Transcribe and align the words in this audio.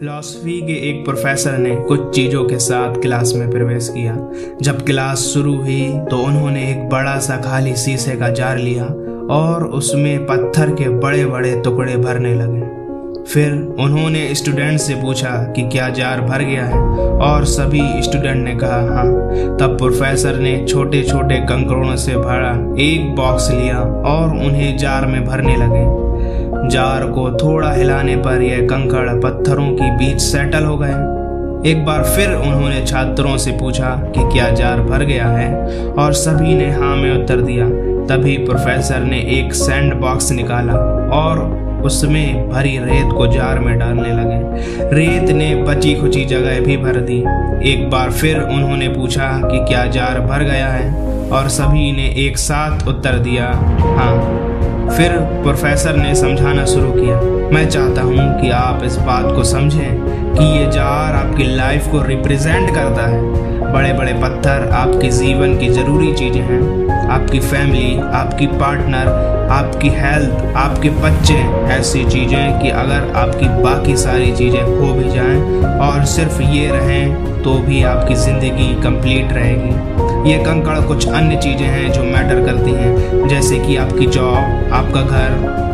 Philosophy 0.00 0.60
के 0.62 0.72
एक 0.90 1.04
professor 1.04 1.58
ने 1.58 1.76
कुछ 1.76 2.14
चीज़ों 2.14 2.44
के 2.44 2.58
साथ 2.58 2.94
क्लास 2.94 3.32
में 3.36 3.50
प्रवेश 3.50 3.88
किया। 3.88 4.16
जब 4.62 4.84
क्लास 4.86 5.18
शुरू 5.18 5.54
हुई 5.56 5.98
तो 6.10 6.16
उन्होंने 6.16 6.70
एक 6.70 6.88
बड़ा 6.88 7.18
सा 7.18 7.36
खाली 7.36 7.74
शीशे 7.76 8.16
का 8.16 8.28
जार 8.28 8.58
लिया 8.58 8.84
और 9.34 9.64
उसमें 9.64 10.26
पत्थर 10.26 10.70
के 10.70 10.88
बड़े 10.88 11.24
बड़े 11.26 11.60
टुकड़े 11.60 11.96
भरने 11.96 12.34
लगे। 12.34 12.60
फिर 13.24 13.52
उन्होंने 13.80 14.34
स्टूडेंट 14.34 14.80
से 14.80 14.94
पूछा 14.94 15.30
कि 15.52 15.62
क्या 15.62 15.88
जार 15.88 16.20
भर 16.20 16.42
गया 16.42 16.64
है? 16.64 16.80
और 17.08 17.44
सभी 17.44 18.02
स्टूडेंट 18.02 18.44
ने 18.44 18.54
कहा 18.54 18.80
हाँ। 18.94 19.06
तब 19.58 19.76
प्रोफेसर 19.78 20.36
ने 20.36 20.66
छोटे 20.68 21.02
छोटे 21.02 21.38
कंकड़ों 21.40 21.96
से 21.96 22.16
भरा 22.16 22.52
एक 22.82 23.14
बॉक्स 23.16 23.50
लिया 23.50 23.80
और 24.06 24.28
उन्हें 24.28 24.76
जार 24.78 25.06
में 25.06 25.24
भरने 25.24 25.56
लगे। 25.56 26.05
जार 26.68 27.06
को 27.06 27.30
थोड़ा 27.32 27.72
हिलाने 27.72 28.16
पर 28.16 28.42
यह 28.42 28.66
कंकड़ 28.66 29.20
पत्थरों 29.20 29.70
के 29.72 29.90
बीच 29.90 30.20
सेटल 30.20 30.64
हो 30.64 30.76
गए। 30.76 31.14
एक 31.70 31.84
बार 31.84 32.02
फिर 32.04 32.34
उन्होंने 32.34 32.84
छात्रों 32.86 33.36
से 33.36 33.52
पूछा 33.52 33.90
कि 34.16 34.30
क्या 34.32 34.48
जार 34.50 34.80
भर 34.80 35.04
गया 35.04 35.26
है, 35.26 35.76
और 35.92 36.12
सभी 36.12 36.54
ने 36.54 36.70
हाँ 36.70 36.96
में 36.96 37.22
उत्तर 37.22 37.40
दिया। 37.40 37.66
तभी 38.06 38.36
प्रोफेसर 38.36 39.00
ने 39.00 39.20
एक 39.38 39.54
सैंड 39.54 39.94
बॉक्स 39.94 40.30
निकाला, 40.32 40.74
और 41.12 41.64
उसमें 41.84 42.48
भरी 42.50 42.76
रेत 42.78 43.12
को 43.12 43.26
जार 43.26 43.58
में 43.58 43.78
डालने 43.78 44.12
लगे। 44.12 44.90
रेत 44.94 45.30
ने 45.30 45.54
बची 45.54 45.94
खुची 45.94 46.24
जगह 46.24 46.60
भी 46.60 46.76
भर 46.76 47.00
दी। 47.00 47.18
एक 47.70 47.88
बार 47.90 48.10
फिर 48.10 48.40
उन्होंने 48.40 48.88
पूछा 48.88 49.30
कि 49.44 49.64
क्या 49.64 49.86
जार 49.86 50.20
भर 50.20 50.42
गया 50.42 50.68
है, 50.68 51.30
और 51.30 51.48
सभी 51.48 51.92
ने 51.92 52.08
एक 52.26 52.38
साथ 52.38 52.88
उत्तर 52.88 53.18
दिया 53.18 53.46
हाँ। 53.96 54.45
फिर 54.88 55.16
प्रोफेसर 55.42 55.96
ने 55.96 56.14
समझाना 56.14 56.64
शुरू 56.66 56.92
किया, 56.92 57.20
मैं 57.52 57.68
चाहता 57.70 58.02
हूँ 58.02 58.40
कि 58.40 58.50
आप 58.52 58.84
इस 58.84 58.96
बात 59.06 59.34
को 59.36 59.44
समझें 59.44 60.34
कि 60.34 60.44
ये 60.46 60.66
जार 60.72 61.14
आपकी 61.16 61.44
लाइफ 61.56 61.90
को 61.90 62.02
रिप्रेजेंट 62.02 62.74
करता 62.74 63.06
है। 63.06 63.44
बड़े 63.72 63.92
बड़े 63.92 64.12
पत्थर 64.14 64.68
आपके 64.74 65.10
जीवन 65.12 65.56
की 65.58 65.68
ज़रूरी 65.68 66.12
चीज़ें 66.14 66.42
हैं। 66.42 67.08
आपकी 67.10 67.40
फैमिली 67.40 67.96
आपकी 68.14 68.46
पार्टनर 68.48 69.08
आपकी 69.52 69.88
हेल्थ 69.90 70.56
आपके 70.56 70.90
बच्चे, 71.02 71.34
ऐसी 71.72 72.04
चीज़ें 72.04 72.60
कि 72.60 72.70
अगर 72.70 73.12
आपकी 73.16 73.48
बाकी 73.62 73.96
सारी 73.96 74.32
चीज़ें 74.36 74.64
खो 74.64 74.92
भी 74.94 75.10
जाएँ 75.10 75.62
और 75.80 76.04
सिर्फ़ 76.06 76.40
ये 76.42 76.68
रहें 76.68 77.42
तो 77.42 77.54
भी 77.66 77.82
आपकी 77.84 78.14
ज़िंदगी 78.16 78.74
कंप्लीट 78.82 79.32
रहेगी। 79.32 80.05
ये 80.26 80.38
कंकड़ 80.38 80.78
कुछ 80.80 81.06
अन्य 81.08 81.36
चीज़ें 81.36 81.66
हैं 81.66 81.92
जो 81.92 82.02
मैटर 82.02 82.44
करती 82.46 82.70
हैं, 82.70 83.28
जैसे 83.28 83.58
कि 83.58 83.76
आपकी 83.76 84.06
जॉब 84.06 84.72
आपका 84.72 85.00
घर 85.00 85.64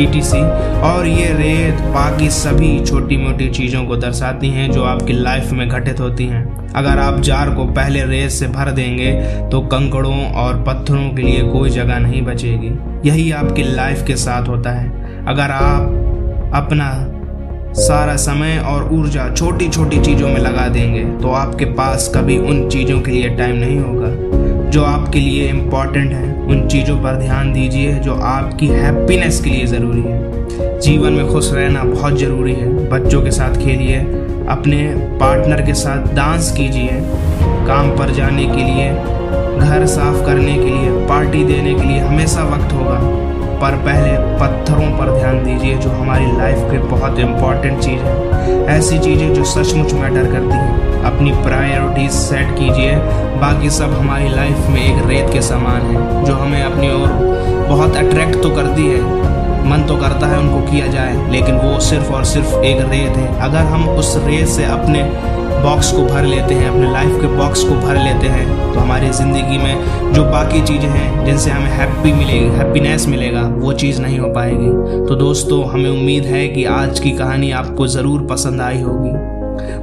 ईटीसी 0.00 0.40
और 0.82 1.06
ये 1.06 1.32
रेत, 1.32 1.80
बाकी 1.94 2.28
सभी 2.30 2.68
छोटी 2.84 3.16
मोटी 3.16 3.48
चीज़ों 3.48 3.84
को 3.84 3.96
दर्शाती 3.96 4.48
हैं 4.48 4.70
जो 4.72 4.84
आपकी 4.84 5.12
लाइफ 5.12 5.50
में 5.52 5.68
घटित 5.68 6.00
होती 6.00 6.26
हैं। 6.26 6.44
अगर 6.72 6.98
आप 6.98 7.20
जार 7.20 7.50
को 7.50 7.64
पहले 7.64 8.04
रेत 8.04 8.30
से 8.30 8.46
भर 8.48 8.70
देंगे 8.70 9.12
तो 9.50 9.60
कंकड़ों 9.66 10.32
और 10.34 10.62
पत्थरों 10.62 11.08
के 11.10 11.22
लिए 11.22 11.42
कोई 11.42 11.70
जगह 11.70 11.98
नहीं 11.98 12.22
बचेगी। 12.22 12.72
यही 13.08 13.30
आपकी 13.32 13.62
लाइफ 13.64 14.04
के 14.06 14.16
साथ 14.16 14.48
होता 14.48 14.70
है। 14.70 15.24
अगर 15.26 15.50
आप 15.50 16.52
अपना 16.54 16.90
सारा 17.76 18.16
समय 18.16 18.58
और 18.58 18.92
ऊर्जा 18.92 19.28
छोटी 19.34 19.68
छोटी 19.68 20.00
चीज़ों 20.00 20.28
में 20.28 20.38
लगा 20.38 20.68
देंगे 20.68 21.04
तो 21.22 21.28
आपके 21.28 21.64
पास 21.64 22.12
कभी 22.14 22.38
उन 22.38 22.68
चीज़ों 22.68 23.00
के 23.00 23.10
लिए 23.10 23.28
टाइम 23.28 23.56
नहीं 23.56 23.78
होगा। 23.78 24.70
जो 24.70 24.84
आपके 24.84 25.20
लिए 25.20 25.48
इंपॉर्टेंट 25.48 26.12
है, 26.12 26.32
उन 26.42 26.68
चीज़ों 26.68 26.96
पर 26.96 27.16
ध्यान 27.16 27.52
दीजिए, 27.52 27.94
जो 27.94 28.14
आपकी 28.14 28.66
हैप्पीनेस 28.66 29.40
के 29.40 29.50
लिए 29.50 29.66
ज़रूरी 29.66 30.02
है। 30.02 30.78
जीवन 30.80 31.12
में 31.12 31.28
खुश 31.28 31.52
रहना 31.52 31.82
बहुत 31.82 32.18
ज़रूरी 32.18 32.52
है। 32.52 32.88
बच्चों 32.90 33.22
के 33.22 33.30
साथ 33.30 33.54
खेलिए, 33.54 33.96
अपने 34.48 34.86
पार्टनर 35.20 35.62
के 35.62 35.74
साथ 35.74 36.14
डांस 36.14 36.52
कीजिए, 36.52 36.88
काम 37.66 37.90
पर 37.90 38.10
जाने 38.10 38.44
के 38.44 38.64
लिए, 38.64 38.90
घर 39.60 39.86
साफ़ 39.86 40.26
करने 40.26 40.54
के 40.54 40.70
लिए 40.70 41.06
पार्टी 41.06 41.44
देने 41.44 41.74
के 41.74 41.82
लिए 41.82 41.98
हमेशा 41.98 42.42
वक्त 42.42 42.72
होगा। 42.72 43.25
पर 43.56 43.76
पहले 43.76 44.16
पत्थरों 44.40 44.98
पर 44.98 45.18
ध्यान 45.18 45.44
दीजिए, 45.44 45.74
जो 45.74 45.90
हमारी 45.90 46.26
लाइफ 46.26 46.58
के 46.58 46.78
बहुत 46.78 47.18
इंपॉर्टेंट 47.18 47.80
चीज़ 47.80 48.00
है। 48.00 48.66
ऐसी 48.66 48.98
चीज़ें 48.98 49.34
जो 49.34 49.44
सचमुच 49.44 49.92
मैटर 49.92 50.24
करती 50.32 50.56
हैं। 50.56 51.02
अपनी 51.02 51.30
प्रायोरिटीज 51.30 52.10
सेट 52.10 52.50
कीजिए। 52.58 52.96
बाकी 53.40 53.70
सब 53.70 53.92
हमारी 53.98 54.28
लाइफ 54.28 54.68
में 54.68 54.82
एक 54.82 55.06
रेत 55.06 55.32
के 55.32 55.42
समान 55.42 55.80
है, 55.82 56.24
जो 56.24 56.34
हमें 56.34 56.62
अपनी 56.62 56.88
ओर 56.88 57.08
बहुत 57.68 57.96
अट्रैक्ट 57.96 58.42
तो 58.42 58.50
करती 58.50 58.86
है। 58.86 59.00
मन 59.70 59.84
तो 59.88 59.96
करता 59.96 60.26
है 60.26 60.38
उनको 60.38 60.60
किया 60.60 60.86
जाए, 60.86 61.30
लेकिन 61.30 61.54
वो 61.54 61.80
सिर्फ़ 61.80 62.12
और 62.12 62.24
सिर्फ़ 62.24 62.54
एक 62.54 62.80
रेत 62.80 63.16
है। 63.16 63.40
अगर 63.40 63.58
हम 63.58 63.88
उस 63.88 64.22
रेत 64.26 64.46
से 64.46 64.64
अपने 64.64 65.02
बॉक्स 65.62 65.90
को 65.92 66.04
भर 66.04 66.24
लेते 66.24 66.54
हैं, 66.54 66.68
अपने 66.68 66.90
लाइफ 66.92 67.20
के 67.20 67.26
बॉक्स 67.36 67.62
को 67.64 67.74
भर 67.76 67.96
लेते 67.96 68.26
हैं। 68.26 68.72
तो 68.72 68.80
हमारी 68.80 69.10
ज़िंदगी 69.10 69.58
में 69.58 70.12
जो 70.12 70.24
बाकी 70.24 70.62
चीज़ें 70.62 70.88
हैं, 70.88 71.24
जिनसे 71.26 71.50
हमें 71.50 71.70
हैप्पी 71.70 72.12
मिलेगी 72.12 72.48
हैप्पीनेस 72.56 73.06
मिलेगा, 73.06 73.42
वो 73.42 73.72
चीज़ 73.74 74.00
नहीं 74.02 74.18
हो 74.18 74.28
पाएगी। 74.28 74.70
तो 75.08 75.14
दोस्तों, 75.14 75.64
हमें 75.64 75.90
उम्मीद 75.90 76.24
है 76.24 76.46
कि 76.48 76.64
आज 76.72 77.00
की 77.00 77.10
कहानी 77.10 77.50
आपको 77.52 77.86
ज़रूर 77.86 78.26
पसंद 78.26 78.60
आई 78.60 78.80
होगी। 78.80 79.14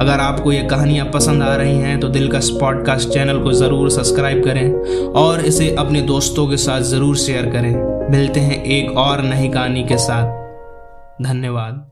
अगर 0.00 0.20
आपको 0.20 0.52
ये 0.52 0.62
कहानियाँ 0.62 1.06
पसंद 1.06 1.42
आ 1.42 1.54
रही 1.56 1.76
हैं 1.78 1.98
तो 2.00 2.08
दिल 2.08 2.28
का 2.28 2.38
पॉडकास्ट 2.60 3.08
चैनल 3.08 3.38
को 3.38 3.52
ज़रूर 3.52 3.90
सब्सक्राइब 3.90 4.42
करें 4.44 5.12
और 5.16 5.40
इसे 5.40 5.74
अपने 5.78 6.00
दोस्तों 6.02 6.46
के 6.46 6.56
साथ 6.56 6.80
ज़रूर 6.90 7.16
शेयर 7.16 7.50
करें। 7.50 7.72
मिलते 8.10 8.40
हैं 8.40 8.62
एक 8.64 8.96
और 8.98 9.22
नई 9.22 9.48
कहानी 9.48 9.84
के 9.84 9.96
साथ। 9.98 11.22
धन्यवाद। 11.22 11.89